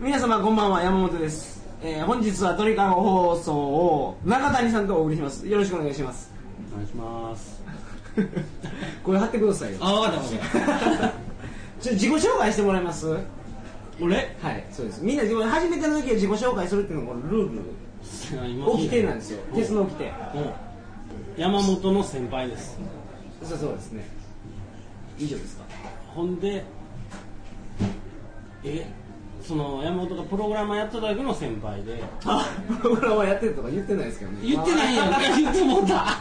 [0.00, 5.46] 皆様こんばんは山本です、えー本日は鳥かご放送を中谷さんとお送りします。
[5.46, 6.30] よろしくお願いします。
[6.72, 7.62] お願いします。
[9.04, 9.78] これ貼ってくださいよ。
[9.80, 11.12] あ分かった分かっ
[11.80, 13.06] ちょ自己紹介してもらえます？
[13.08, 14.26] はた俺い
[14.70, 15.02] そうです。
[15.02, 17.60] みんな自分初めての時は自己紹介するっていうのがこのルール。
[18.88, 19.40] 掟なんですよ。
[19.54, 20.10] 鉄の掟
[21.36, 22.78] 山本の先輩です。
[23.42, 24.06] そうそうですね。
[25.18, 25.64] 以上ですか？
[26.14, 26.64] ほんで
[28.64, 28.86] え？
[29.50, 32.00] その山本がプログラマーやった時の先輩で。
[32.24, 32.46] あ
[32.80, 34.38] プログラマーやってるとか言ってないですけどね。
[34.44, 36.06] 言ってないやんか言ってもうた。
[36.08, 36.18] あ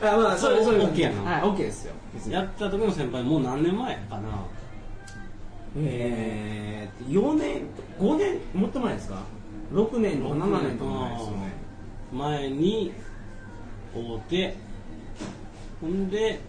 [0.00, 1.22] まあそれそれ OK やな。
[1.22, 1.42] はい。
[1.42, 1.94] OK ですよ。
[2.30, 4.22] やった時の先輩もう何年前かな。
[5.76, 7.62] えー、4年
[8.00, 9.22] 5年もっと前ですか
[9.72, 11.52] ？6年とか7年とか前ですよね。
[12.12, 12.92] 前に
[13.94, 14.56] 会うて
[15.80, 16.40] ほんで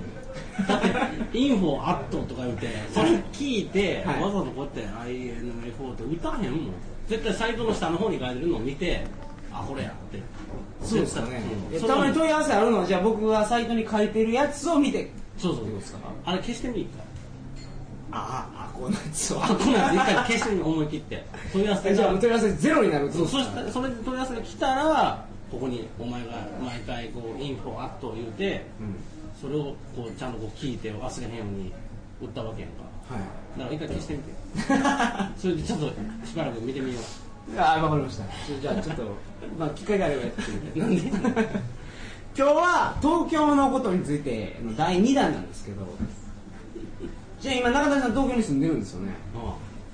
[0.67, 4.21] だってインフォアットとか言ってそれ聞いて、はい。
[4.21, 6.71] わざとこうやって INFO って歌へんもん
[7.07, 9.05] 絶対サイトの下の方に書いてるのを見て
[9.51, 10.19] あこれやって。
[10.81, 11.41] そうですよね。
[11.85, 12.79] たまに問い合わせあるの？
[12.79, 15.11] はじゃあ僕がサイトに書いてるやつを見て。
[15.37, 15.99] そうそうってことですか。
[16.23, 17.03] あれ消してみ一回
[18.11, 19.43] あああこのやつを。
[19.43, 21.25] あこんなん一回消してみ思い切って。
[21.51, 23.69] 問い合わせえじゃあが問い合わせゼロになるそうそしたら。
[23.69, 28.95] それで問い合わせが来たらここにお前が毎回こうインフォアットを言うてうん。
[29.39, 31.71] それをこうちゃんとこう聞いて忘れへんように
[32.21, 32.83] 打ったわけやんか。
[33.09, 33.59] はい。
[33.59, 34.31] だから一回消してみて。
[35.39, 35.85] それでちょっと
[36.25, 36.99] しばらく見てみよ
[37.57, 38.23] あわかりました。
[38.61, 39.03] じゃあちょっと
[39.57, 41.09] まあ機会があればやってみて。
[41.09, 41.41] うなんで？
[42.37, 45.87] 今日は東京のことについての第2弾なんですけど
[47.39, 49.13] じゃあ今中谷さん東京に住んでるんですよね。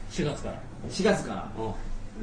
[0.10, 0.60] 4月から。
[0.90, 1.52] 4月から。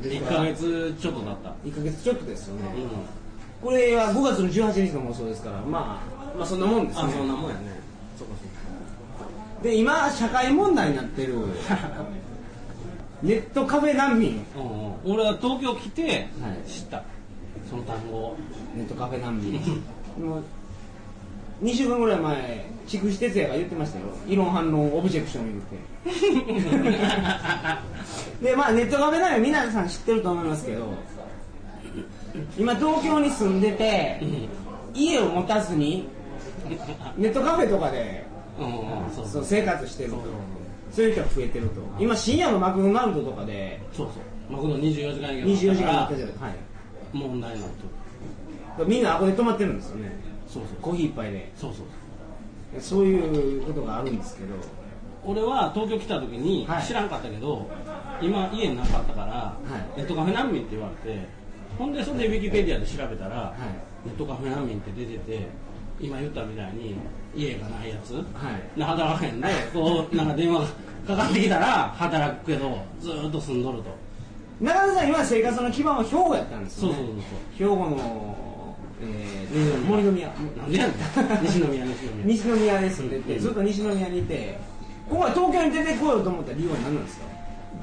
[0.03, 1.51] 1ヶ月ちょっとだった。
[1.65, 3.18] 1ヶ月ちょっとですよね、う
[3.63, 7.13] これは5月の18日の放送ですから、まあ、まあそんなもんですね。
[7.13, 7.81] そんなもんやね。
[8.17, 8.45] そうかそ
[9.25, 9.63] うか。
[9.63, 11.35] で今社会問題になってる
[13.23, 14.45] ネットカフェ難民。
[14.57, 15.15] うんうん。
[15.15, 16.71] 俺は東京来てはい。
[16.71, 17.03] 知った。
[17.69, 18.37] その単語を。
[18.77, 19.55] ネットカフェ難民。
[20.21, 20.45] もう
[21.63, 24.05] 2週間ぐらい前筑紫哲也が言ってましたよ。
[24.29, 25.99] 異論反論オブジェクション言って。
[28.43, 30.95] でまあネットカフェ難民皆さん知ってると思いますけど
[32.59, 34.21] 今東京に住んでて
[34.95, 36.09] 家を持たずに
[37.17, 38.27] ネットカフェとかで
[39.43, 40.17] 生活してると。
[40.93, 41.07] そう。
[41.07, 41.81] いう人が増えてると。
[41.99, 44.13] 今深夜のマクドナルドとかでそうそ
[44.51, 44.53] う。
[44.53, 46.35] マクド24時間営業24時間やったじゃない。
[46.41, 46.53] はい。
[46.53, 47.73] ら問題になる
[48.77, 48.85] と。
[48.85, 50.13] みんなあこで泊まってるんですよね。
[50.49, 50.77] そうそう。
[50.81, 51.53] コーヒー一杯で。
[51.57, 52.81] そうそう。
[52.81, 54.55] そういうことがあるんですけど。
[55.25, 56.83] 俺は東京来た時にはい。
[56.83, 57.69] 知らんかったけど、
[58.23, 59.57] 今家になかったから、
[59.97, 59.99] い。
[59.99, 61.38] ネットカフェ難民って言われて
[61.79, 63.55] ほんでそれでウィキペディアで調べたら、
[64.05, 64.09] い。
[64.09, 65.49] ネットカフェ難民って出てて
[66.01, 66.95] 今言ったみたいに
[67.35, 68.79] 家がないやつ、はい。
[68.79, 70.67] で働かへんでこうなんか電話が
[71.07, 71.67] かかってきたら
[71.97, 73.91] 働くけどずーっと住んどると。
[74.61, 76.95] 中田さん今生活の基盤は兵庫やったんですよね。
[76.97, 77.23] そうそうそう
[77.59, 80.29] 兵庫の、えー、森の宮。
[80.57, 80.97] なんでやねん。
[81.45, 82.37] 西宮西宮。
[82.37, 83.41] 西宮で住んでて、うん。
[83.41, 84.59] ずっと西宮にいて
[85.09, 87.27] ここは東京に出てこようと思った理由は何なんですか？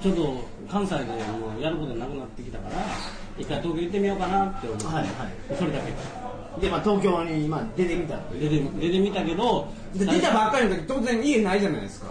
[0.01, 2.75] ちょっと関西でもうやることなくなってきたから
[3.37, 5.05] 一回東京行ってみようかなって思って、はいは
[5.57, 5.91] それだけ。
[6.57, 12.07] いでまあ東京にまあ出てみた出て出てみたけどで出たばっかりの時当然家ないじゃないですか。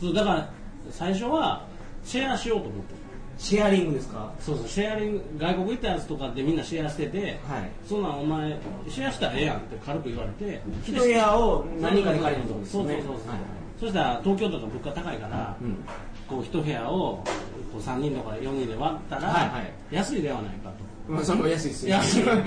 [0.00, 0.52] そうだから
[0.90, 1.64] 最初は
[2.04, 2.94] シェアしようと思って。
[3.38, 4.32] シェアリングですか？
[4.40, 7.70] そうそうシェアリング外国行ったやつとかでみんなシェアしてて、はい。
[7.86, 8.58] そんなんお前
[8.88, 10.62] シェアしたらええやんって軽く言われて。
[10.86, 12.94] 一部屋を何かで借りるってことですよね。
[12.94, 13.38] そうそうそうそう、はい。
[13.78, 15.76] そしたら東京とか物価高いから、うん。
[16.26, 17.22] こう一部屋を
[17.76, 19.72] こう3人とか4人で割ったら、はいはい。
[19.90, 21.12] 安いではないかと。
[21.12, 22.24] まあそれも安いですよ安い。
[22.24, 22.40] どう考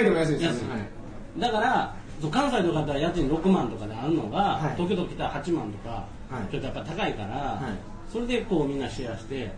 [0.00, 0.72] えても安いですよね。
[0.72, 1.40] はい。
[1.40, 1.94] だから
[2.30, 4.72] 関西とかだったら家賃6万とかであるのが、はい。
[4.76, 6.06] 東京とか来たら8万とか、は
[6.46, 6.52] い。
[6.52, 8.12] ちょっとやっぱ高いから、い。
[8.12, 9.50] それでこうみんなシェアして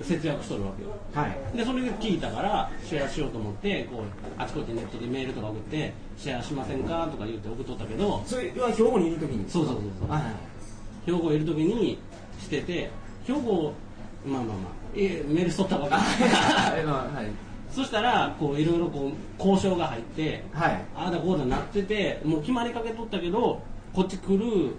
[0.00, 0.90] 節約しとるわけよ。
[1.12, 1.56] はい。
[1.56, 4.02] でそれで聞いたからシェアしようと思ってこう
[4.38, 9.50] あちこちネットでメールとか送ってシェアしませんかとか言って送っとったけどそれは兵庫にいる時に？
[9.50, 10.10] そうそうそうそう。
[10.10, 10.32] はいはい。
[11.04, 11.98] 兵庫いる時に
[12.40, 12.90] してて
[13.26, 13.72] 兵庫
[14.26, 14.56] まあまあまあ
[14.94, 17.26] えメールしとったわけはい。
[17.74, 20.84] そしたらこういろいろこう交渉が入ってはい。
[20.94, 24.74] ああだこうだなっててもう決まりかけとったけどこっち来る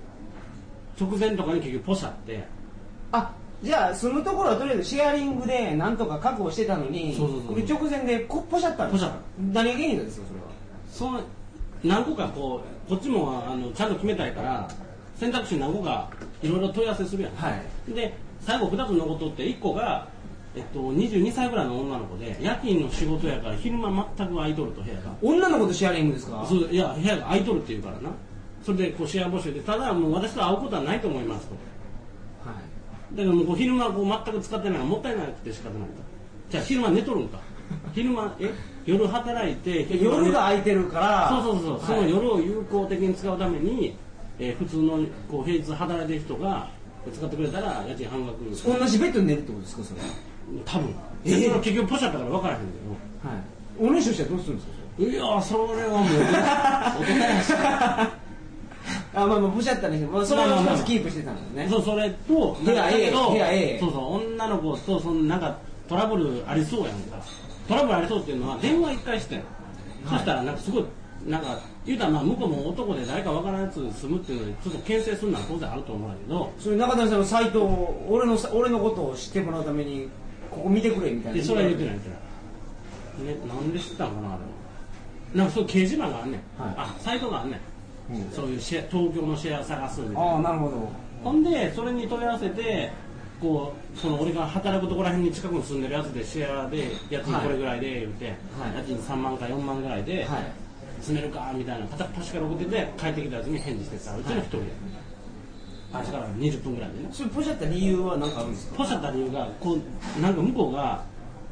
[1.00, 2.44] 直前とかに結局ポシャって。
[3.12, 3.32] あ
[3.64, 9.06] じゃあ住むところはとりあえずシェアリングでなんとか確保してたのにそうそうそう直前でこポシャったんです
[9.54, 10.28] 何が原因なんですか
[10.92, 11.22] それは？
[11.22, 11.22] その
[11.84, 14.68] 何個かこうこっちもあのちゃんと決めたいから
[15.16, 16.10] 選択肢何個か
[16.42, 17.52] いろいろ問い合わせするやん、は
[17.88, 17.94] い。
[17.94, 18.14] で
[18.46, 20.08] 最後2つ残っとって1個が、
[20.56, 25.02] えっと、22歳ぐらいの女の子で夜勤の仕事やから昼間全く空いとると部屋が。
[25.22, 26.46] 女の子とシェアリングですか？
[26.48, 28.10] そういや部屋が空いとるっていうからな。
[28.64, 31.56] それでこうシェア募集でただもう私と会うことはないと思いますと。
[32.48, 32.56] は
[33.14, 33.18] い。
[33.18, 35.96] だからもう昼間こう全く使ってないからもったいなくて仕方ないと。
[36.50, 37.40] じゃあ昼間寝とるんか。
[37.94, 38.52] 昼間え？
[38.86, 41.30] 夜働いて夜が空いてるから。
[41.44, 42.10] そうそうそう、そのはい。
[42.12, 43.96] 夜を有効的に使うために、
[44.40, 45.00] えー普通の
[45.32, 46.70] こう平日働いてる人が
[47.12, 48.80] 使ってくれたら家賃半額。
[48.80, 50.02] 同じベッドに寝るってことですかそれ。
[50.66, 50.96] 多分、
[51.26, 51.40] えー。
[51.40, 53.54] でそれ結局ポシャったから分からへんけはい。
[53.80, 56.08] おねしょしたらどうするんですかどいやそれはもう
[57.00, 57.54] 大人やし
[59.16, 65.58] あまあまあポシャったりして、まあ、それは一つキープしてたんですねそうそれと部屋 A 部屋 A そうそう女の子とそのなんか
[65.88, 67.24] トラブルありそうやんか
[67.68, 69.44] トラブルありそうっていうのは電話一回してん、
[70.08, 70.86] そしたらなんかすごい
[71.26, 76.52] なんか言うたらまあ向こうも男で誰かわからんやつ住むっていうのにちょっと牽制するのは当然あると思うんだけど。
[76.60, 80.08] それ中谷さんのサイトを俺の俺のことを知ってもらうために
[80.50, 81.38] ここ見てくれみたいな。
[81.38, 82.10] でそれは言ってない言って
[83.26, 84.38] ない、ね、なんで知ったのかなあれ。
[84.38, 84.40] は
[85.36, 86.74] なんかそういう掲示板があんねん、はい。
[86.78, 87.60] あサイトがあんね
[88.10, 88.32] ん、うん。
[88.32, 90.22] そういうシェア東京のシェア探すみたいな。
[90.22, 90.90] ああなるほど。
[91.24, 92.92] ほんでそれに問い合わせて
[93.42, 98.36] こうその俺が働くところら辺に近くに住んでるやつでシェアで家賃これぐらいで言って、はい。
[98.78, 100.63] 家賃3万か4万ぐらいではい
[101.04, 101.86] 住めるかみたいな。
[101.88, 104.64] 片っ端から送ってて帰ってきたやつに返事してさうちの一人で、
[105.92, 107.00] あっちから20分ぐらいで。
[107.04, 108.78] ねそれポシャった理由は何かあるんですか？
[108.78, 109.78] ポシャった理由がこ
[110.18, 111.04] うなんか向こうが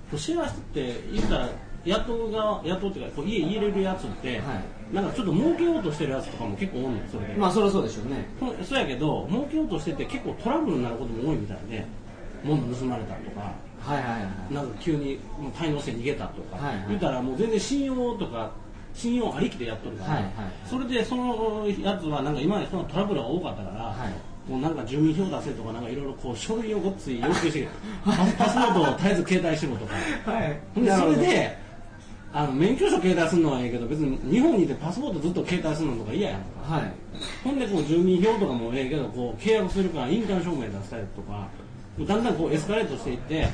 [0.10, 1.50] こうシェアしてって言ったら
[1.84, 4.96] 雇うが雇うっていうかこう家入れるやつって、はい。
[4.96, 8.26] なんかちょっと儲けようとしてるやつとかも結構おんねんそれで、まあそりゃそうでしょうね。
[8.62, 11.86] そうやけど儲けようとしてて結構トラブルになることも多いみたいで
[12.44, 13.54] 物盗まれたりとか。
[13.82, 14.20] はいはいは
[14.50, 16.86] いなんか急にもう滞納して逃げたとか、はいはい。
[16.90, 18.52] 言ったらもう全然信用とか
[18.94, 20.32] 信用ありきでやっとるから、はいはい
[20.70, 24.50] それでそのやつはなんか今までそのトラブルが多かったから、はい。
[24.50, 27.68] もうなんか住民票出せとかなんかいろいろこう書類をごっつい要求して
[28.04, 28.12] パ
[28.50, 29.96] スポートを絶えず携帯しろとか。
[30.32, 30.82] はい。
[30.82, 31.58] でそれで
[32.34, 36.76] あの免許証携帯するのはいいけど別に日本にいてパスポートずっと携帯するのとか嫌やんか。
[36.76, 36.84] はい。
[37.44, 41.48] ほんでこう住民票とかもええけどこう契約するから印鑑証明出したりとか
[42.00, 43.48] だんだんこうエスカレートしていって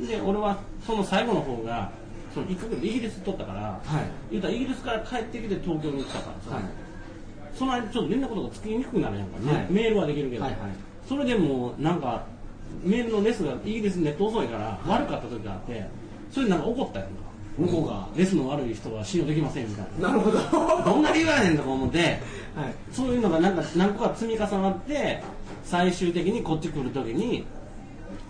[0.00, 1.90] で俺はその最後の方が
[2.34, 3.80] その1ヶ月イギリス取ったから、はい。
[4.32, 6.64] 言うたらイギリスから帰ってきて東京に来たからさ、はい。
[7.54, 9.52] その間ちょっと連絡とかつきにくくなるやんか、ね。
[9.52, 9.66] はい。
[9.70, 10.60] メールはできるけど、はいはい。
[11.08, 12.24] それでもうなんか
[12.82, 15.86] メールのレスがイギリスネット遅いから悪かった時があって
[16.32, 17.24] それでなんか怒ったやんか。
[17.56, 20.08] 向こうがレスの悪い人は信用できませんみたいな。
[20.08, 20.40] なるほど。
[20.84, 22.18] どんな理由やねんとか思ってはい。
[22.90, 25.22] そういうのがなんか何個か積み重なって
[25.64, 27.46] 最終的にこっち来る時に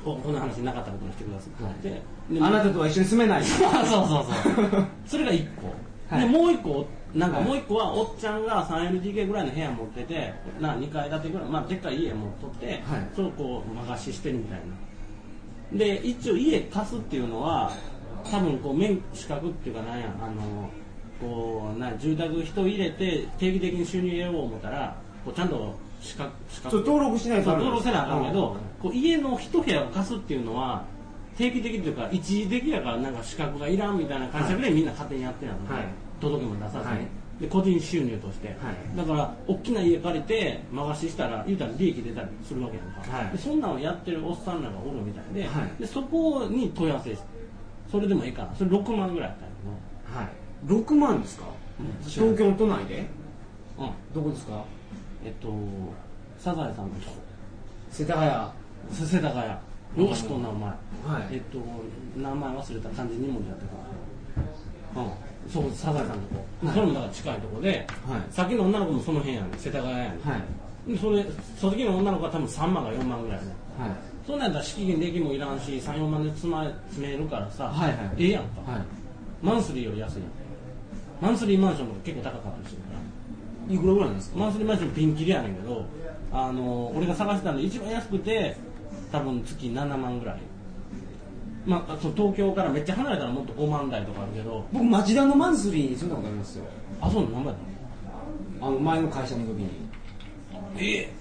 [0.04, 1.72] おこんな話なかったことにしてください。
[1.72, 3.44] って言って、あなたとは一緒に住めない。
[3.44, 6.28] そうそうそうそ れが1個、はい。
[6.28, 7.46] でもう1個なんかはい。
[7.46, 12.80] もう1個はおっちゃんが 3LDK ぐらいの部屋持っててな2階建てぐらい、まあ、でっかい家持っとって、はい。
[13.14, 15.78] それをこう任ししてるみたいな。
[15.78, 17.72] で一応家貸すっていうのは
[18.30, 20.70] 多分こう免資格っていうかなんやあの
[21.20, 28.58] こうな住宅人入れて定期的に収入入れよう思ったらこうちゃんと資格資格登録しないと登録せなあかんけど、うん。
[28.82, 30.84] こう家の一部屋を貸すっていうのは
[31.36, 35.84] 定期的っていうか一時的やからなんか資格がいらんみたいな会社ぐらいみんな勝手にやってるので、はい。
[36.20, 36.98] 届けも出さずに、はい。
[37.40, 38.96] で個人収入として、はい。
[38.96, 43.32] だから大きな家借りて回ししたら言うたら利益出たりするわけやんか、はい。
[43.32, 45.80] でそんなのやってるおっさんらがおるみたいで,、はい。
[45.80, 47.22] でそこに問い合わせそ
[47.92, 48.54] それでもいいかな。
[48.54, 50.28] それ6万ぐらいやったんやはい。
[50.66, 51.46] 6万ですか？
[51.80, 52.08] うん。
[52.08, 52.96] 東京都内で？
[52.96, 53.02] け
[53.78, 53.92] どうん。
[54.14, 54.64] どこですか？
[55.24, 55.48] えっと
[56.38, 57.16] サザエさんのとこ
[57.90, 58.28] 世田谷。
[58.28, 58.52] は
[58.92, 59.48] 世田谷。
[59.48, 60.74] よく知っとんなお前い。
[61.32, 61.58] えっと
[62.16, 62.88] 名前忘れた。
[62.90, 63.64] 漢字2文字やって
[64.94, 65.10] たうん。
[65.50, 66.74] そうサザエさんのとこ、はい。
[66.74, 67.86] それもだから近いとこで、はい。
[68.30, 69.58] さっきの女の子もその辺やねん。
[69.58, 70.36] 世田谷やねん、は
[70.88, 70.92] い。
[70.92, 71.24] でそれ
[71.58, 73.88] その時の女の子は多分3万か4万ぐらいやねん。
[73.88, 73.96] はい。
[74.26, 77.98] そんなんやったら敷金礼金もいらんし34万で積ま詰めるからさ、はいはい。
[78.18, 78.84] ええやんか、は
[79.42, 80.28] マンスリーより安いやん。
[81.20, 82.98] マンスリーマンションも結構高かったりするから
[83.68, 84.38] いいくらぐらいなんですか？
[84.38, 85.84] マンスリーマンションピンキリやねんけど
[86.32, 88.56] あの俺が探してたんで一番安くて
[89.12, 90.40] 多分月7万ぐらい。
[91.66, 96.64] まあそう東京からめっちゃ離れたらもっと5万台とかあるけど僕町田のマンスリーに住んだことありますよ。
[97.00, 97.34] あそうなの？
[97.36, 97.56] 何倍やっ
[98.60, 99.68] あの前の会社の時に。
[100.78, 100.96] え？
[100.98, 101.12] え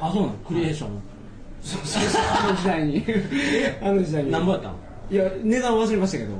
[0.00, 0.34] あそうなの？
[0.46, 0.90] クリエーション、
[1.62, 2.22] そうそうそう。
[2.22, 3.04] あの時代に。
[3.82, 4.30] あの時代に。
[4.30, 4.74] 何倍やったの
[5.10, 6.34] いや値段忘れましたけど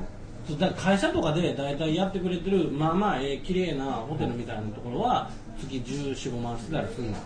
[0.55, 5.29] 会社とかで大体やってくれてるまあまあええ綺麗なホテルみたいなところは
[5.59, 7.17] 月1415万してたりするの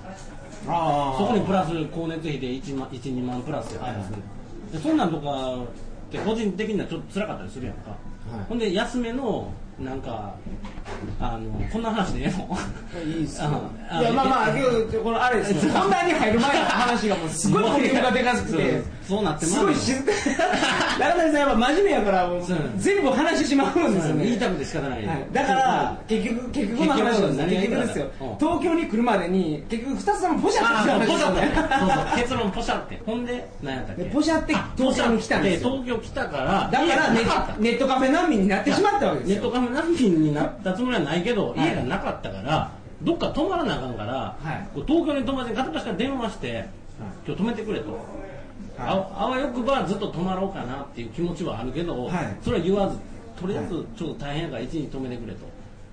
[0.67, 4.17] あそこにプラス光熱費で1万12万プラスやったりする、
[4.74, 7.98] でそんなんとかって個人的にはちょっと辛かったりするやんか、は
[8.41, 8.46] い。
[8.50, 10.34] ほんで安めのなんか
[11.20, 12.58] あのこんな話でええの？
[13.03, 13.50] いいっすよ。
[13.89, 15.74] あいやまあまあえ今日このあれですよ。
[15.74, 18.51] 本題に入る前の話がもうすごいボリュームがでかくて。
[18.51, 18.84] そう。
[19.08, 20.12] そうなってますごい静か
[21.00, 22.30] 中谷さんやっぱ真面目やから
[22.78, 24.25] 全部話してしまうんですよね。
[24.25, 28.12] 言いたくて仕方ない、はい、だから結局結局の話結局ですよ。
[28.22, 28.38] うん。
[28.38, 32.22] 東京に来るまでに結局二つともポシャあってあポシャって。
[32.22, 33.02] 結論ポシャって。
[33.06, 34.04] ほんで何やったっけ？
[34.04, 35.70] でポシャってあ東京に来たんですよ。
[35.72, 39.36] 東京来たからだからネットカフェ難民になってしまったわけですよ。
[39.36, 41.70] ネットカフェ難民になったつもりはないけど、はい。
[41.70, 42.72] 家がなかったから
[43.02, 44.38] どっか泊まらなあかんから、
[44.88, 46.66] 東京に友達に片っ端から電話して、
[47.28, 48.00] 今日泊めてくれと、
[48.77, 52.38] ああわよくばずっと泊まろうかなっていう気持ちはあるけど、はい。
[52.44, 52.98] それは言わず
[53.39, 55.39] とりあえずちょっと大変やから一日泊めてくれと。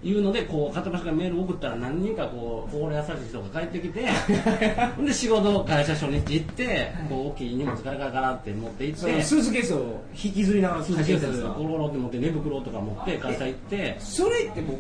[0.05, 4.01] いうのでこう片っ端からメール送ったら何人かこう心優しい人が帰ってきて
[5.01, 13.97] で仕事会社初日行ってこう大きい荷物ガラガラガラって持って行ってスーツケースを引きずりながらスーツケース会社行ったんですかゴロゴロって持って寝袋とか持って会社行って。
[14.01, 14.77] それってもう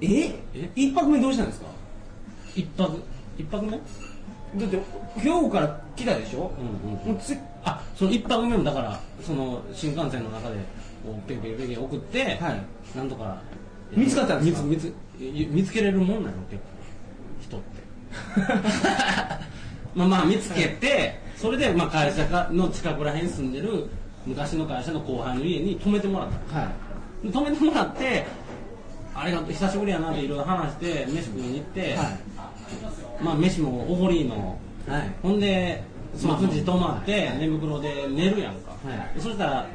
[0.00, 0.24] え？
[0.56, 0.70] え？
[0.74, 1.66] 一泊目どうしたんですか？
[2.56, 3.00] 一泊？
[3.38, 3.78] 一泊目？
[4.56, 4.78] だって
[5.18, 10.56] 兵庫から来たでしょ、うんうんもうつあその一泊目もだからその新幹線の中で
[11.04, 12.62] こうペンペンペンペン送って、はい。
[12.96, 13.40] なんとか
[13.92, 14.66] 見つかったんですか？
[14.66, 16.36] 見つ見つ見つけれるもんなの？
[16.50, 16.62] 結構
[17.40, 17.82] 人って。
[19.94, 23.88] まあまあ見つけてそれでまあ会社かの近くらへんに住んでる
[24.26, 26.58] 昔の会社の後輩の家に泊めてもらった。
[26.60, 26.66] は
[27.22, 27.26] い。
[27.26, 28.26] で泊めてもらって
[29.14, 32.18] ありが久しぶりやなっていろいろ話して飯食いに行って、は
[33.22, 35.12] まあ飯もおごりのいはい。
[35.22, 35.82] ほんで
[36.16, 38.76] その時泊まって寝袋で寝るやんか、は
[39.16, 39.20] い。
[39.20, 39.66] そしたら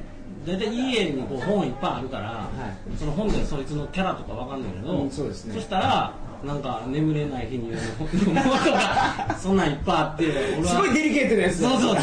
[0.46, 2.50] 大体家にこう本いっぱいあるから、
[2.94, 2.98] い。
[2.98, 5.60] その本でそいつのキャラとかわかんないけど、うんそうですね。
[5.60, 6.14] したら
[6.44, 10.26] なんか眠れない日に読む本とかそんなんいっぱいあって
[10.60, 11.96] 俺はすごいデリケートなやつそうそう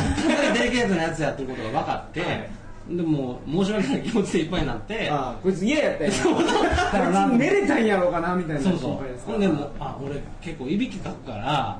[0.54, 2.50] デリケートなやつやってることが分かって、はい
[2.88, 5.08] でも申し訳ない気持ちでいっぱいになって。
[5.10, 6.12] ああこいつ嫌やったんや。
[6.12, 6.42] そう。
[6.42, 11.78] そうだから寝れたんやろうかなみたいなそうそう心配ですほんでもうあ俺結構いびきかくから、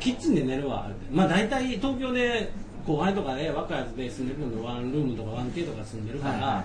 [0.00, 1.06] キッチンで寝るわって。
[1.14, 2.50] まあ大体東京で
[2.86, 6.64] 後輩とかで若いやつで住んでるのワンルームとか 1K とか住んでるから、はいは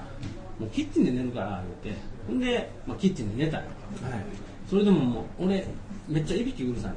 [0.60, 2.02] もうキッチンで寝るから言って。
[2.28, 3.68] ほんで、まあ、キッチンで寝たんや
[4.10, 4.20] はい。
[4.68, 5.64] それでももう俺
[6.08, 6.92] めっちゃいびきうるさい。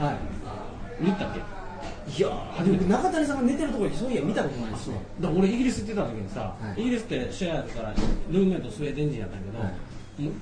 [0.00, 0.16] のはい。
[1.04, 1.40] 言ったっけ？
[2.08, 4.94] いや初めて中谷さんが寝てるところそういや見たことないですね。
[5.20, 6.80] だから俺イギリス行ってた時にさ、はい。
[6.80, 7.92] イギリスってシェアやから
[8.30, 9.72] ルームメイトスウェーデン人やったけど、はい。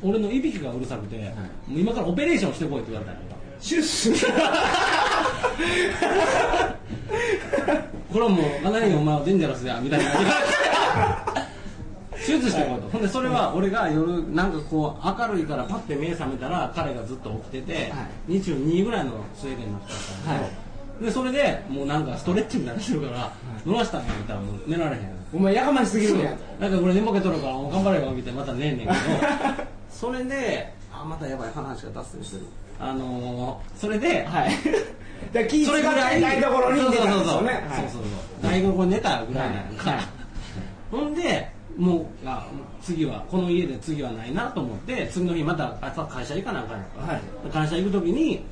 [0.03, 1.23] 俺のいびきがうるさくて、も
[1.77, 3.21] う今からオペレーションしてこいって言われたんや
[3.61, 4.15] シュッシュ
[8.13, 10.11] これはもうかなりお前はデンジャラスやみたいな。
[12.25, 20.64] 手術してこいと、ほんでそれは俺が夜なんかこう明るいからパッて目覚めたら彼がずっと起きてて、は22ぐらいのスウェーデンの人だったんだけど、
[21.01, 23.33] でそれでもうなんかストレッチみたいなのしてるから、
[23.67, 24.37] 乗らしたんやみたい。
[24.37, 28.99] なもう寝られへんお前やかましすぎるんやなんかこれ寝ぼけとるからもう頑張れよみたいなまた寝んねんけど
[29.91, 32.43] それであまたやばい話が脱線してる。
[32.79, 34.51] あのー、それで、はい。
[34.51, 37.53] だから気そ使いところに寝たんですよね。
[37.69, 37.81] はい。
[37.81, 38.09] そうそうそ
[38.41, 38.43] う。
[38.43, 40.01] 台所に寝たぐらいなんか、はい。
[40.91, 42.47] ほんでもうあ
[42.83, 47.23] 次はこの家で次はないなと思って次の日また朝会社行かなあかんやんか、はい。
[47.51, 48.45] 会社行く時に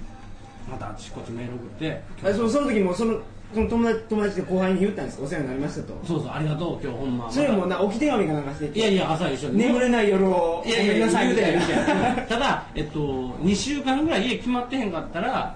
[0.71, 3.21] またあっちこっちメール送ってあそその時もその
[3.55, 5.25] その友達友達で後輩に言ったんですか？
[5.25, 6.01] お世話になりましたと。
[6.07, 7.31] そうそうありがとう今日ほんま。
[7.31, 9.59] それもな置き手紙かなんかしていやいや朝一緒に。
[9.59, 10.63] 眠れない夜を。
[10.67, 15.55] いやいやいみたいな言うて言うてただ、えっと、2週間ぐらい家決まってへんかったら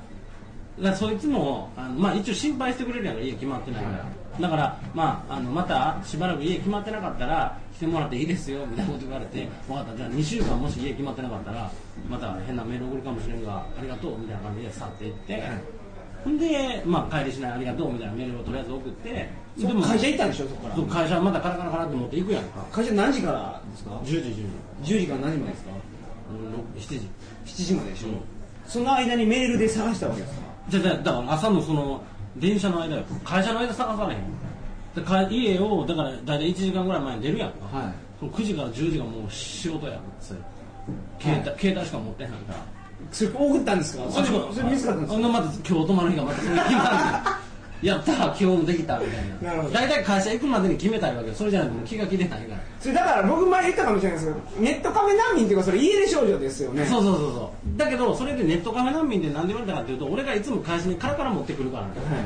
[0.79, 4.05] だそいつもあの、まあ、一応心配してくれるやんか家決まってないから、
[4.41, 9.97] だから、まあ、あのまたしばらく家決まってなかったら来てもらっていいですよみたいなこと言われて分かった。
[9.97, 11.71] じゃあ2週間もし家決まってなかったら
[12.09, 15.43] また変なメール送るかもしれんがありがとうみたいな感じで去っていって、
[16.25, 19.29] ほんで、まあ、帰りしないありがとうみたいなメールをとりあえず送って
[19.61, 20.75] そこ会社行ったんでしょそこから。
[20.77, 22.67] そう会社またカラカラカラって持っていくやんか。
[22.73, 23.61] 会社何時から？
[23.71, 24.35] ですか10時10
[24.85, 25.71] 時、10時から何時までですか？
[26.31, 27.09] うん、7時。
[27.47, 28.15] 7時まででしょ、うん。
[28.67, 30.41] その間にメールで探したわけですか？
[30.69, 32.03] じゃあだから朝のその
[32.37, 34.21] 電車の間よ会社の間探されへん。
[34.95, 37.95] でか家をだから大体1時間ぐらい前に出るやんか、はい。
[38.19, 40.01] その9時から10時がもう仕事やん。
[40.21, 40.41] それ
[41.21, 42.55] 携帯,、携帯しか持ってへんから。
[43.13, 44.11] それ送ったんですか？
[44.11, 45.29] それそれ見つかったんですか？
[45.29, 47.46] また今日泊まる日がまたそれ決まる
[47.83, 49.51] やった今日もできたみたいな。
[49.51, 49.75] なるほど。
[49.75, 51.35] 大体会社行くまでに決めたいわけよ。
[51.35, 52.61] それじゃないともう気が気でないから。
[52.81, 56.87] それだから僕前言ったかもしれないですけどネットカフェ難民っていうかそれ家出少女ですよね。
[56.87, 57.79] そうそうそうそう。
[57.79, 62.23] だけどそれでネットカフェ難民って何で言われたかっていうと俺がいつも会社にカラカラ持ってくるからねは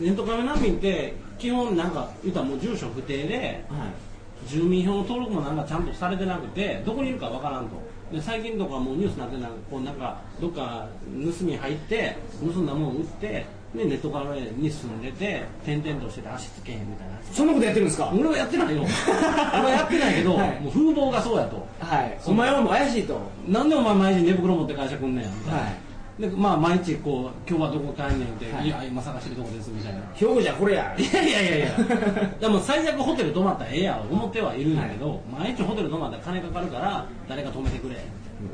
[0.00, 0.02] い。
[0.02, 4.48] ネットカフェ難民って基本なんか言ったらもう住所不定ではい。
[4.48, 7.70] 住民票の登録もなんかちゃんとされてなくてどこにいるかわからんと。
[8.12, 13.44] で最近とかもうニュースになってなんかこうなんかどっか盗み入って盗んだもん売って
[13.74, 17.14] でネットカフェに住んでて転々としてて足つけへんみたいな。
[17.32, 18.10] そんなことやってるんですか？
[18.14, 18.82] 俺はやってないよ。
[19.52, 20.60] 俺はやってないけど、はい。
[20.60, 21.66] もう風貌がそうやと。
[21.80, 22.18] はい。
[22.26, 23.20] お前はもう怪しいと。
[23.46, 26.22] なんでお前毎日寝袋持って会社来んねんみたいな、はい。
[26.22, 28.66] でまあ毎日こう今日はどこ帰んねんって、はい。
[28.66, 30.00] い、や今探してるとこですみたいな。
[30.14, 30.96] 兵庫じゃこれや。
[30.98, 31.66] いやいやいやいや。
[32.40, 37.96] でも最悪ホテル泊まったらええや思ってはいるんやけど、毎日ホテル泊まったら金かかるから誰か泊めてくれ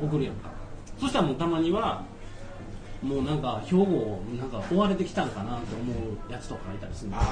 [0.03, 0.49] 送るやんか、
[0.99, 2.03] そしたらもうたまには
[3.01, 5.93] もうなんか兵庫をなんか追われてきたんかなって思
[6.29, 7.23] うやつとかいたりするんです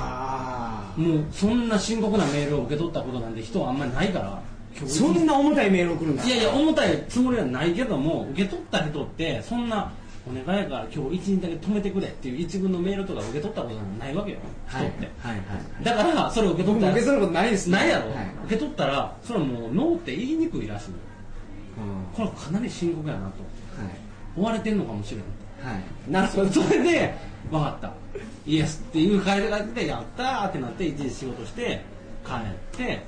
[0.99, 4.25] もうそんな深刻なメールを受け取ったことなんて人はあんまりないから。
[4.27, 4.53] あ
[4.87, 9.91] そんな重たいメール送るんですかいやいや重たいつもりはないけども受け取った人ってそんな
[10.25, 14.37] お願いやから今日一日だけ止めてくれっていう一軍のメールとか受け取ったことなんてないわけよ。
[14.69, 15.41] 人って、はいは
[15.81, 15.83] い。
[15.83, 17.77] だからそれを受け取ったら受け取ることないですね。
[17.77, 18.27] ないやろ、はい。
[18.45, 20.99] 受け取ったらそれはもうノーって言いにくいらしいのう
[21.81, 22.05] ん。
[22.13, 23.25] これはかなり深刻やなと。
[23.25, 23.31] はい。
[24.39, 25.25] 追われてんのかもしれない
[25.63, 26.11] はい。
[26.11, 26.49] なるほど。
[26.51, 27.15] それで
[27.49, 27.91] 分かった。
[28.45, 28.83] イエス。
[28.89, 30.49] っていう帰りが来てやったー。
[30.49, 31.81] ってなって一日仕事して
[32.25, 33.01] 帰って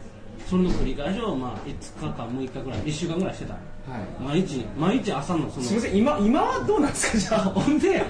[0.48, 3.54] それの繰り返しをまあ5日か6日ぐらい1週間ぐらいしてた。
[3.54, 4.40] のはい。
[4.40, 5.96] 毎日毎日朝のそのすみません。
[5.98, 7.18] 今今はどうなんですか？
[7.18, 7.44] じゃあ。
[7.44, 8.04] ほんで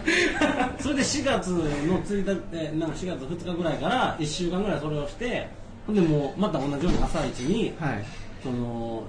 [0.80, 5.48] それで4月の1日えなんか4月2日ぐらいから1週間ぐらいそれをして
[5.88, 8.06] ほんでもうまた同じように朝一に、はい。
[8.44, 9.04] その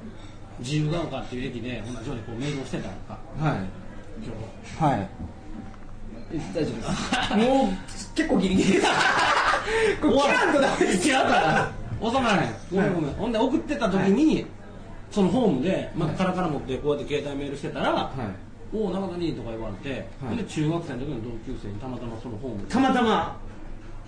[0.60, 3.18] 自由が丘っていう駅で同じようにこうメールをしてたのか。
[3.38, 3.58] はい。
[3.58, 3.85] 今
[4.78, 5.08] はい。
[6.54, 7.48] 大丈夫です。
[7.50, 8.72] もう結構ギリギリ。
[8.72, 8.86] で す
[10.00, 11.08] これ切らんとダメです。
[11.08, 12.42] 違うから収まら。
[12.42, 14.46] へんごめんごめん、ほんで送ってた時に、
[15.10, 18.10] そのホームでまたカラカラ持ってこうやって携帯メールしてたら「は
[18.72, 18.76] い。
[18.76, 22.72] おお中谷」とか言われて、で中学生の時の同級生にたまたまそのホームで。
[22.72, 23.36] たまたま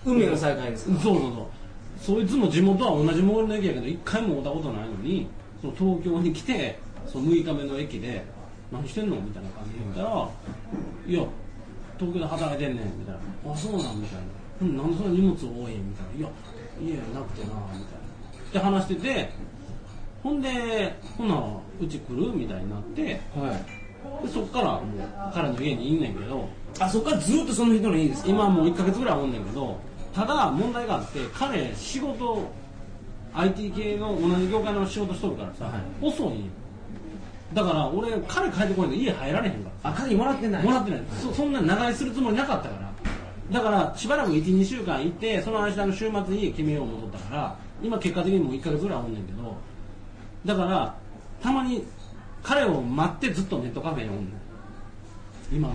[0.05, 0.99] 運命の再会ですか？
[1.01, 1.31] そうそうそう。
[2.17, 5.27] そいつも地元は同じ最寄りの駅やけど一回も会ったことないのに
[5.61, 8.23] その東京に来てその6日目の駅で
[8.71, 10.29] 「何してんの?」みたいな感じで言ったら
[11.07, 11.23] 「いや
[11.97, 13.19] 東京で働いてんねん」みたいな
[13.53, 14.25] 「あそうなん」みたいな
[14.61, 16.29] 「うんなんでそんな荷物多い?」みたいな「いや
[16.81, 17.99] 家なくてな」みたいな。
[18.49, 19.29] って話してて
[20.23, 20.49] ほんで
[21.17, 21.35] 「ほな
[21.81, 24.29] うち来る?」みたいになってではい。
[24.29, 24.81] そっからもう
[25.33, 26.47] 彼の家にいんねんけど
[26.79, 28.29] あそっからずっとその人のいいですか？
[28.29, 29.75] 今もう1か月ぐらいおんねんけど
[30.15, 32.43] ただ問題があって彼仕事
[33.33, 36.05] IT 系の同じ業界の仕事しとるからさ、はい。
[36.07, 36.35] 遅いんよ
[37.53, 40.63] だから俺彼帰ってこないと家入られへんかあ鍵もらってない。
[40.63, 42.89] らもらってない、そそんな長居するつもりなかったから。
[43.51, 49.57] だからしばらく12週間行ってその間の週末に家決めよう思ったから今結果的にもう1か月ぐらいおんねんけど
[50.45, 50.95] だから
[51.41, 51.83] たまに
[52.43, 54.27] 彼を待ってずっとネットカフェにおんねん。
[55.51, 55.73] 今も。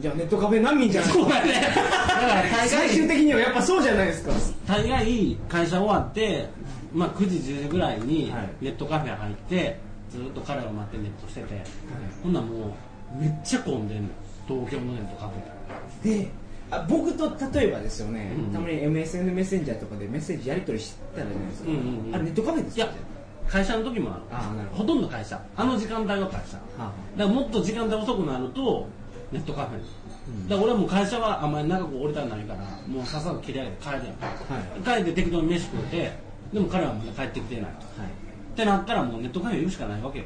[0.00, 1.10] じゃあネットカフェ難民じゃない。
[1.10, 1.52] そうやね。
[1.52, 4.32] だから大最終的にはやっぱそうじゃないですか。
[4.66, 6.48] 大概会社終わって、
[6.94, 8.50] まあ、9時10時ぐらいにはい。
[8.60, 9.80] ネットカフェ入って
[10.12, 11.62] ずっと彼を待ってネットしてて、
[12.22, 12.76] ほんならも
[13.18, 14.08] うめっちゃ混んでんの。
[14.46, 16.20] 東京のネットカフェ。
[16.20, 16.28] で
[16.70, 22.14] あ僕と例えばですよね、うんたまに MSN メッセンジャーとかでメッセージやり取りしたらじゃないですか、うんうんうん。
[22.14, 22.92] あれネットカフェですかいや
[23.48, 24.22] 会社の時もある。
[24.70, 25.40] ほほとんど会社。
[25.56, 26.56] あの時間帯は会社。
[26.78, 28.88] だはからもっと時間帯遅くなると
[29.30, 36.12] ネットカフェに、だから俺はもう会社はあんまり長く降りたくないからもうさっさと切り上げて帰るやん、は帰って適当に飯食うて
[36.52, 37.64] でも彼はまだ帰ってきてない。
[37.64, 40.24] とはいってなったらもうネットカフェ行くしかないわけよ。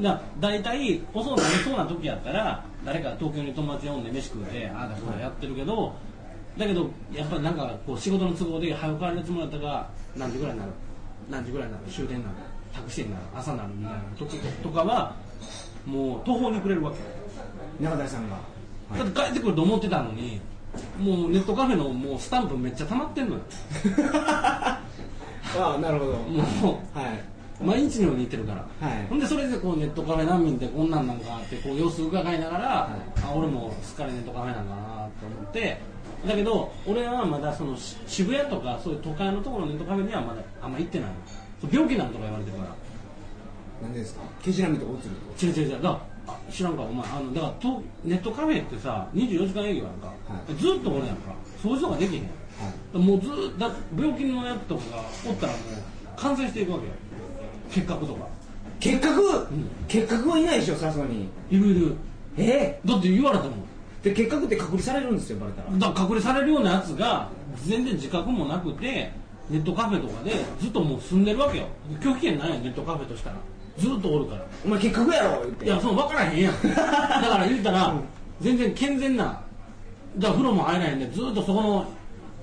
[0.00, 5.92] だ大体遅くなりそうな時やったら誰か東京に友達呼んで飯食うてああだこうだやってるけど、
[6.56, 10.72] だけどやっぱりなんかこう仕事の都合で早く帰るつもりだったから何時ぐらいになる？
[11.30, 11.84] 何時ぐらいになる？
[11.92, 12.36] 終電になる？
[12.72, 13.22] タクシーになる？
[13.36, 13.68] 朝になる？
[13.76, 15.14] みたいな時とかは
[15.84, 17.04] もう途方に暮れるわけよ。
[17.80, 18.36] 中谷さんが、
[18.96, 20.40] だって帰ってくると思ってたのに
[20.98, 23.40] もうネットカフェのもうスタンプめっちゃ溜まってんのよ。
[25.54, 26.12] ああなるほど。
[26.14, 27.31] もうはい
[27.64, 29.06] 毎日のように行ってるから、はい。
[29.08, 34.82] ほんでそれでこうネットカフェ難民ってこんなんなんかってこう様子伺いながら、あ俺もすっかりネットカフェなんだな
[35.20, 35.80] と思って。
[36.26, 41.10] だけど俺はまだそのし渋谷とかそういう都会のところのネットカフェにはまだあんま行ってない
[41.70, 42.74] 病気なんとか言われてるから。
[43.82, 44.20] 何ですか？
[44.42, 45.02] ケジラミとか落
[45.36, 45.82] ちる違う違う違う。
[45.82, 45.98] だ
[46.50, 46.82] 知らんか。
[46.82, 50.14] お前あのだからとネットカフェってさ24時間営業やんか、は
[50.48, 50.54] い。
[50.54, 51.32] ずっとおるやんか。
[51.60, 56.92] 掃除とかできへん、もうずっとだ病気のやつとかがおったらもう感染していくわけよ
[57.72, 58.26] 結核とか。
[58.78, 61.28] 結核、ん結核はいないでしょさすがに。
[61.50, 61.96] いるいる。
[62.36, 62.80] え？
[62.84, 63.52] だって言われたもん。
[64.02, 65.70] で結核って隔離されるんですよバレたら。
[65.70, 67.28] だから隔離されるようなやつが
[67.64, 69.12] 全然自覚もなくて
[69.48, 71.66] ネットカフェとかでずっともう住んでるわけよ。
[72.00, 73.36] 拒否権ないやんネットカフェとしたら。
[73.78, 74.44] ずっとおるから。
[74.64, 75.64] お前結核やろ言って。
[75.64, 76.54] いやその分からへんやん。
[76.62, 77.94] だから言ったら、
[78.40, 79.42] 全然健全なだか
[80.18, 81.86] ら風呂も入らへんでずっとそこの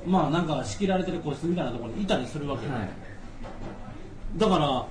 [0.07, 2.89] まあなんか仕切られてる個室みたいなところにいたりするわけよ、はい。
[4.37, 4.85] だから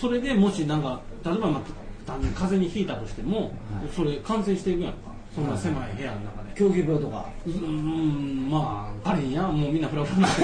[0.00, 1.62] それでもしなんか例えば、まあ、
[2.06, 3.52] 単純に風邪にひいたとしても、
[3.94, 5.08] それ感染していくやんか。
[5.34, 7.26] そんな狭い部屋の中で、狂気病とか。
[7.46, 9.42] うーんまあ彼にや。
[9.42, 10.42] もうみんなフラフラになって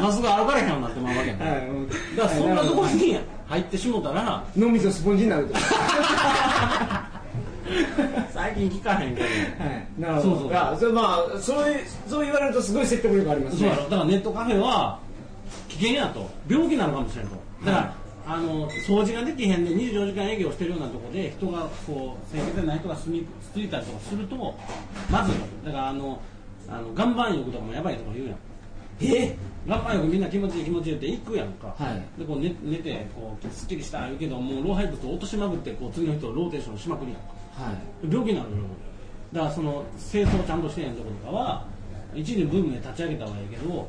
[0.00, 1.68] まっすぐ歩かれへんようになってまうわけやん、はい。
[1.68, 5.54] うんだからそんなところに入ってしもたら脳みそスポンジになると。
[5.54, 5.60] か
[8.32, 9.26] 最近聞かへんけど。
[9.26, 9.86] はい。
[9.98, 10.38] なるほどそう。
[10.40, 11.64] そうそれまあそう
[12.08, 13.68] そう言われるとすごい説得力ありますね。
[13.70, 14.98] だからネットカフェは
[15.68, 16.28] 危険やと。
[16.48, 17.36] 病気なのかもしれんと。
[17.64, 17.94] だから、
[18.32, 24.54] あの掃除ができへんで24時間営業してるようなところで人がこう清潔でない人が住み着いたりとかすると
[25.10, 25.34] まずい
[25.66, 26.18] だからあの
[26.68, 28.36] あの岩盤浴とかもやばいとか言うやん。
[29.00, 29.36] え？
[29.66, 32.20] 岩盤浴みんな気持ちいい気持ちいいって行くやんか、はい。
[32.20, 37.28] でこう寝寝てこうすっきりした言うけどもう老廃物を落としまくってこう次の人をローテーションしまくりやんか。
[37.64, 37.76] はい。
[38.10, 38.56] 病気なのよ。
[39.32, 41.66] だからその清掃ちゃんとしてへんところとかは
[42.14, 43.88] 一時ブームで立ち上げたはいいけども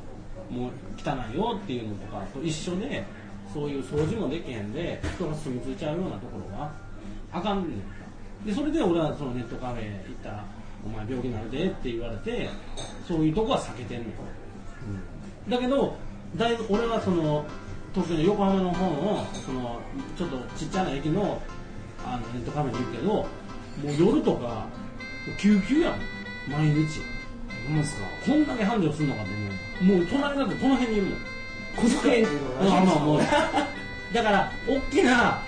[0.49, 3.03] う汚いよっていうのとかと一緒で
[3.53, 6.71] そういう掃除もできへんで人が住み着いちゃうようなところは
[7.31, 10.45] あかんねんでそれで俺はそのネットカフェ行ったら
[10.85, 12.49] 「お前病気になるで」って言われて
[13.07, 14.11] そういうとこは避けてんのよ、
[15.47, 15.95] だけど
[16.35, 17.45] だいぶ俺はその
[17.93, 19.79] 東京の横浜の方のその
[20.17, 21.41] ちょっとちっちゃな駅の
[22.03, 23.27] あのネットカフェに行くけども
[23.85, 24.65] う夜とか
[25.37, 25.93] 救急やん。
[26.49, 26.99] 毎日。
[27.83, 28.07] すか？
[28.25, 29.29] こんだけ繁盛するのかと
[29.85, 29.99] 思う。
[29.99, 31.19] もう隣なんてこの辺にいるもん
[31.75, 32.23] 小遣い。
[32.23, 33.21] っていうのがあまあもう。
[34.13, 35.41] だから大きな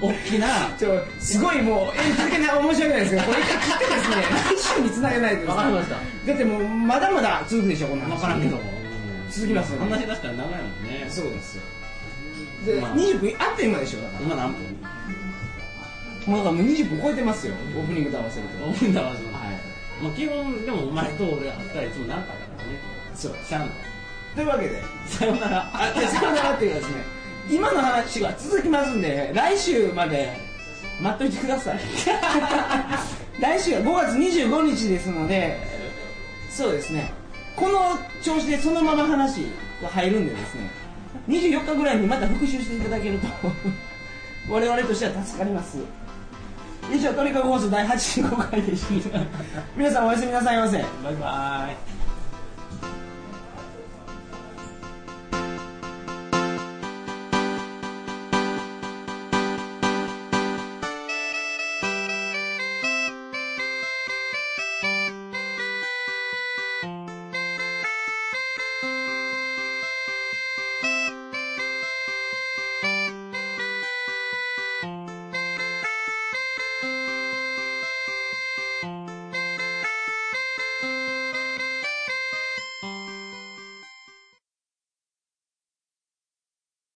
[0.00, 0.46] 大きな
[0.78, 4.16] ちょすごいもうえかけな面白いですけどこれ一回切ってですね
[4.56, 5.94] 来週につなげないとですねわかりました。
[5.94, 8.10] だってもうまだまだ続くでしょこんな話。
[8.10, 8.60] 分からんけど
[9.30, 9.90] 続きますよね。
[9.90, 11.06] 話し出したら長いもんね。
[11.08, 11.62] そうですよ。
[12.66, 12.94] で、まあ。
[12.94, 14.24] 20分あっという間でしょだから。
[14.24, 14.60] 今何分？
[16.26, 18.64] もうだからもう20分超えてますよオープニングと合わせると。
[18.64, 20.02] オープンだわそのはい。
[20.02, 22.78] まあ基本でもお前と俺会ったらいつも何回だからね。
[23.14, 23.32] そう。
[23.46, 23.68] しゃあない
[24.34, 24.82] というわけで。
[25.06, 25.70] さよなら。
[25.72, 27.04] あでさよならっていうかですね
[27.50, 30.36] 今の話が続きますんで来週まで
[31.00, 31.80] 待っといてください。
[33.40, 35.58] 来週は5月25日ですので
[36.50, 37.12] そうですね。
[37.56, 39.46] この調子でそのまま話
[39.82, 40.70] が入るんでですね
[41.28, 43.26] 24日ぐらいにまた復習していただけると
[44.48, 45.78] 我々としては助かります。
[46.90, 49.18] 以上トリカゴ放送第85回でした。
[49.76, 50.78] 皆さんおやすみなさいませ。
[50.78, 51.68] バイバ
[51.98, 52.01] イ